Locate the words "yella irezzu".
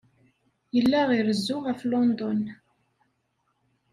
0.75-1.57